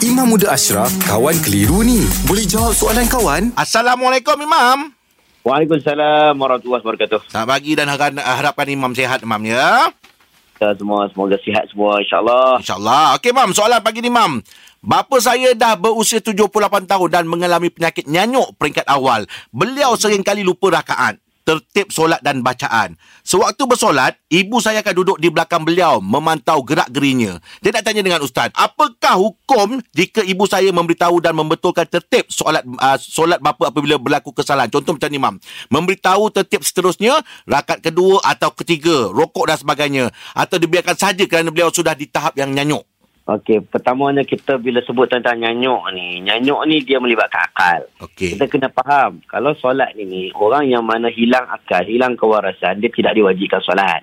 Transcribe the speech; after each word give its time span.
Imam 0.00 0.32
Muda 0.32 0.56
Ashraf, 0.56 0.88
kawan 1.04 1.36
keliru 1.44 1.84
ni. 1.84 2.00
Boleh 2.24 2.48
jawab 2.48 2.72
soalan 2.72 3.04
kawan? 3.04 3.52
Assalamualaikum 3.52 4.32
Imam. 4.40 4.96
Waalaikumsalam 5.44 6.32
warahmatullahi 6.40 6.80
wabarakatuh. 6.80 7.28
Selamat 7.28 7.60
pagi 7.60 7.76
dan 7.76 7.84
harap, 7.84 8.16
harapkan 8.16 8.64
Imam 8.72 8.96
sehat 8.96 9.20
Imam 9.20 9.36
ya. 9.44 9.92
Kita 10.56 10.72
semua 10.80 11.04
semoga 11.12 11.36
sihat 11.44 11.68
semua 11.68 12.00
insya-Allah. 12.00 12.64
InsyaAllah. 12.64 13.20
Okey 13.20 13.32
Mam, 13.36 13.52
soalan 13.52 13.84
pagi 13.84 14.00
ni 14.00 14.08
Mam. 14.08 14.40
Bapa 14.80 15.20
saya 15.20 15.52
dah 15.52 15.76
berusia 15.76 16.24
78 16.24 16.48
tahun 16.88 17.08
dan 17.12 17.28
mengalami 17.28 17.68
penyakit 17.68 18.08
nyanyuk 18.08 18.56
peringkat 18.56 18.88
awal. 18.88 19.28
Beliau 19.52 20.00
sering 20.00 20.24
kali 20.24 20.40
lupa 20.40 20.80
rakaat 20.80 21.20
tertib 21.50 21.90
solat 21.90 22.22
dan 22.22 22.46
bacaan. 22.46 22.94
Sewaktu 23.26 23.66
bersolat, 23.66 24.14
ibu 24.30 24.62
saya 24.62 24.86
akan 24.86 24.94
duduk 25.02 25.18
di 25.18 25.26
belakang 25.34 25.66
beliau 25.66 25.98
memantau 25.98 26.62
gerak-gerinya. 26.62 27.42
Dia 27.58 27.74
nak 27.74 27.82
tanya 27.82 28.06
dengan 28.06 28.22
ustaz, 28.22 28.54
apakah 28.54 29.18
hukum 29.18 29.82
jika 29.90 30.22
ibu 30.22 30.46
saya 30.46 30.70
memberitahu 30.70 31.18
dan 31.18 31.34
membetulkan 31.34 31.90
tertib 31.90 32.30
solat 32.30 32.62
uh, 32.62 32.94
solat 33.02 33.42
bapa 33.42 33.74
apabila 33.74 33.98
berlaku 33.98 34.30
kesalahan? 34.30 34.70
Contoh 34.70 34.94
macam 34.94 35.10
ni, 35.10 35.18
Mam. 35.18 35.34
Memberitahu 35.74 36.30
tertib 36.30 36.62
seterusnya, 36.62 37.18
rakaat 37.50 37.82
kedua 37.82 38.22
atau 38.22 38.54
ketiga, 38.54 39.10
rokok 39.10 39.50
dan 39.50 39.58
sebagainya. 39.58 40.04
Atau 40.38 40.62
dibiarkan 40.62 40.94
saja 40.94 41.26
kerana 41.26 41.50
beliau 41.50 41.74
sudah 41.74 41.98
di 41.98 42.06
tahap 42.06 42.38
yang 42.38 42.54
nyanyuk. 42.54 42.89
Okey, 43.28 43.62
pertamanya 43.62 44.26
kita 44.26 44.58
bila 44.58 44.82
sebut 44.82 45.06
tentang 45.06 45.38
nyanyuk 45.38 45.92
ni, 45.94 46.18
nyanyuk 46.24 46.66
ni 46.66 46.82
dia 46.82 46.98
melibatkan 46.98 47.46
akal. 47.46 47.86
Okey. 48.02 48.34
Kita 48.34 48.50
kena 48.50 48.72
faham, 48.74 49.22
kalau 49.30 49.54
solat 49.54 49.94
ni, 49.94 50.34
orang 50.34 50.66
yang 50.66 50.82
mana 50.82 51.12
hilang 51.12 51.46
akal, 51.46 51.84
hilang 51.86 52.18
kewarasan, 52.18 52.82
dia 52.82 52.90
tidak 52.90 53.14
diwajibkan 53.14 53.62
solat. 53.62 54.02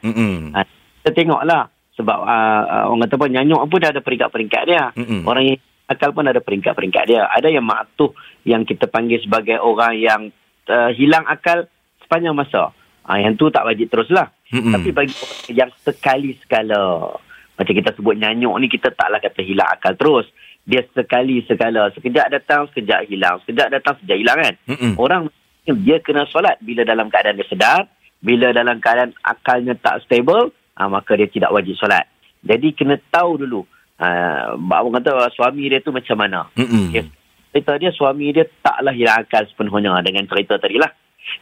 Ha, 0.56 0.64
kita 1.04 1.12
tengoklah 1.12 1.68
sebab 1.98 2.18
uh, 2.24 2.64
uh, 2.70 2.84
orang 2.94 3.10
kata 3.10 3.16
apa 3.18 3.26
nyanyuk 3.28 3.62
pun 3.68 3.80
dah 3.82 3.90
ada 3.90 4.02
peringkat-peringkat 4.06 4.64
dia. 4.70 4.84
Mm-mm. 4.96 5.26
Orang 5.26 5.44
yang 5.50 5.60
akal 5.90 6.14
pun 6.14 6.30
ada 6.30 6.40
peringkat-peringkat 6.40 7.04
dia. 7.10 7.26
Ada 7.28 7.50
yang 7.50 7.66
maktuh 7.66 8.14
yang 8.46 8.64
kita 8.64 8.86
panggil 8.86 9.18
sebagai 9.20 9.58
orang 9.58 9.98
yang 9.98 10.22
uh, 10.70 10.94
hilang 10.94 11.26
akal 11.26 11.66
sepanjang 12.06 12.38
masa. 12.38 12.70
Uh, 13.04 13.18
yang 13.18 13.34
tu 13.34 13.50
tak 13.50 13.66
wajib 13.66 13.90
teruslah. 13.90 14.30
Mm-mm. 14.54 14.72
Tapi 14.72 14.90
bagi 14.94 15.16
orang 15.18 15.52
yang 15.52 15.72
sekali 15.84 16.38
sekala 16.38 17.12
macam 17.58 17.74
kita 17.74 17.90
sebut 17.98 18.16
nyanyuk 18.16 18.54
ni 18.62 18.70
kita 18.70 18.94
taklah 18.94 19.18
kata 19.18 19.42
hilang 19.42 19.68
akal 19.74 19.98
terus. 19.98 20.30
Dia 20.68 20.84
sekali 20.92 21.42
sekala, 21.48 21.90
sekejap 21.96 22.28
datang, 22.28 22.68
sekejap 22.70 23.08
hilang, 23.08 23.40
sekejap 23.44 23.72
datang, 23.72 23.96
sekejap 23.98 24.18
hilang 24.20 24.38
kan. 24.44 24.56
Mm-mm. 24.68 24.94
Orang 25.00 25.32
dia 25.64 25.98
kena 26.04 26.28
solat 26.28 26.60
bila 26.60 26.84
dalam 26.84 27.08
keadaan 27.08 27.40
dia 27.40 27.48
sedar, 27.48 27.88
bila 28.20 28.52
dalam 28.52 28.84
keadaan 28.84 29.16
akalnya 29.24 29.80
tak 29.80 30.04
stable, 30.04 30.52
ha, 30.76 30.92
maka 30.92 31.16
dia 31.16 31.32
tidak 31.32 31.56
wajib 31.56 31.80
solat. 31.80 32.04
Jadi 32.44 32.76
kena 32.76 33.00
tahu 33.10 33.48
dulu. 33.48 33.64
Ha, 33.98 34.54
orang 34.60 35.00
kata 35.02 35.32
suami 35.34 35.72
dia 35.72 35.80
tu 35.80 35.96
macam 35.96 36.20
mana. 36.20 36.52
Mm-mm. 36.60 36.92
Dia, 36.92 37.08
cerita 37.56 37.80
dia 37.80 37.92
suami 37.96 38.36
dia 38.36 38.46
taklah 38.60 38.92
hilang 38.92 39.24
akal 39.24 39.48
sepenuhnya 39.48 40.04
dengan 40.04 40.28
cerita 40.28 40.60
tadi 40.60 40.78
lah. 40.78 40.92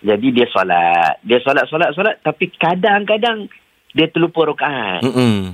Jadi 0.05 0.27
dia 0.37 0.45
solat. 0.53 1.17
Dia 1.25 1.41
solat, 1.41 1.65
solat, 1.65 1.97
solat. 1.97 2.15
Tapi 2.21 2.53
kadang-kadang 2.61 3.49
dia 3.89 4.05
terlupa 4.13 4.53
rakaat. 4.53 5.01
Mm-mm. 5.01 5.49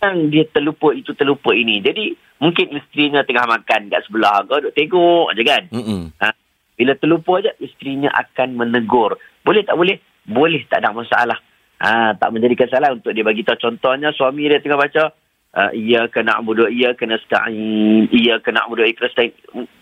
Kadang 0.00 0.32
dia 0.32 0.48
terlupa 0.48 0.96
itu, 0.96 1.12
terlupa 1.12 1.52
ini. 1.52 1.84
Jadi 1.84 2.16
mungkin 2.40 2.72
isterinya 2.72 3.20
tengah 3.20 3.44
makan 3.44 3.92
kat 3.92 4.00
sebelah. 4.08 4.48
Kau 4.48 4.56
duduk 4.56 4.72
tengok 4.72 5.36
je 5.36 5.42
kan. 5.44 5.62
Mm-mm. 5.68 6.08
Ha, 6.24 6.32
bila 6.72 6.96
terlupa 6.96 7.44
je, 7.44 7.52
isterinya 7.60 8.08
akan 8.16 8.56
menegur. 8.56 9.20
Boleh 9.44 9.60
tak 9.60 9.76
boleh? 9.76 10.00
Boleh, 10.24 10.64
tak 10.72 10.80
ada 10.80 10.96
masalah. 10.96 11.36
Ha, 11.84 12.16
tak 12.16 12.32
menjadikan 12.32 12.72
salah 12.72 12.96
untuk 12.96 13.12
dia 13.12 13.20
bagi 13.20 13.44
tahu. 13.44 13.60
Contohnya, 13.60 14.08
suami 14.16 14.48
dia 14.48 14.64
tengah 14.64 14.80
baca, 14.80 15.12
uh, 15.54 15.70
ia 15.74 16.06
kena 16.10 16.38
budu, 16.42 16.70
ia 16.70 16.94
kena 16.94 17.18
sta'in, 17.22 18.10
ia 18.12 18.38
kena 18.42 18.66
budu 18.70 18.86
ikhlas 18.86 19.12
sta'in. 19.14 19.32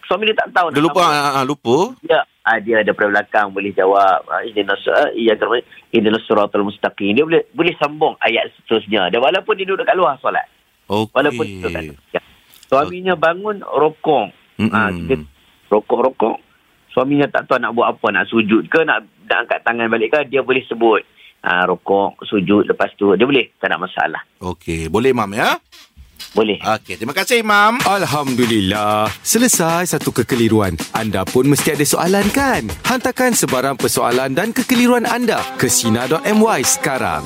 Suami 0.08 0.24
dia 0.24 0.40
tak 0.40 0.56
tahu. 0.56 0.72
Dia 0.72 0.80
lupa, 0.80 1.04
ah, 1.04 1.36
ah, 1.36 1.44
lupa. 1.44 1.92
Ya, 2.00 2.24
ah, 2.48 2.56
dia 2.56 2.80
ada 2.80 2.96
pada 2.96 3.12
belakang 3.12 3.52
boleh 3.52 3.76
jawab. 3.76 4.24
Ah, 4.24 4.40
ini 4.40 4.64
ah, 4.64 5.10
iya 5.12 5.36
terus 5.36 5.60
ini 5.92 6.08
suratul 6.24 6.64
mustaqim. 6.64 7.12
Dia 7.12 7.28
boleh 7.28 7.44
boleh 7.52 7.76
sambung 7.76 8.16
ayat 8.24 8.48
seterusnya. 8.56 9.12
Dan 9.12 9.20
walaupun 9.20 9.52
dia 9.60 9.68
duduk 9.68 9.84
kat 9.84 9.96
luar 10.00 10.16
solat. 10.24 10.48
Okey. 10.88 11.12
Walaupun 11.12 11.44
dia 11.44 11.56
duduk 11.60 11.72
kat 11.76 11.84
ya. 12.16 12.20
Suaminya 12.72 13.14
bangun 13.20 13.60
rokok. 13.60 14.32
Ah, 14.72 14.88
dia 14.88 15.20
rokok-rokok. 15.68 16.40
Suaminya 16.88 17.28
tak 17.28 17.44
tahu 17.46 17.60
nak 17.60 17.76
buat 17.76 17.94
apa, 17.94 18.06
nak 18.10 18.26
sujud 18.32 18.64
ke, 18.72 18.80
nak, 18.82 19.04
nak 19.28 19.44
angkat 19.44 19.60
tangan 19.62 19.92
balik 19.92 20.08
ke, 20.08 20.24
dia 20.32 20.40
boleh 20.40 20.64
sebut. 20.64 21.04
Ah, 21.38 21.64
rokok, 21.64 22.18
sujud, 22.26 22.66
lepas 22.66 22.90
tu 22.98 23.14
dia 23.14 23.24
boleh, 23.24 23.54
tak 23.62 23.70
ada 23.70 23.78
masalah. 23.78 24.22
Okey, 24.42 24.90
boleh 24.90 25.14
Mam 25.14 25.30
ya? 25.32 25.54
Boleh. 26.34 26.58
Okey, 26.60 26.98
terima 26.98 27.14
kasih 27.16 27.40
Imam. 27.40 27.78
Alhamdulillah. 27.86 29.08
Selesai 29.22 29.96
satu 29.96 30.12
kekeliruan. 30.12 30.76
Anda 30.92 31.24
pun 31.24 31.48
mesti 31.48 31.72
ada 31.72 31.86
soalan 31.86 32.26
kan? 32.34 32.68
Hantarkan 32.84 33.32
sebarang 33.32 33.78
persoalan 33.78 34.34
dan 34.36 34.52
kekeliruan 34.52 35.08
anda 35.08 35.40
ke 35.56 35.70
Sina.my 35.70 36.60
sekarang. 36.66 37.24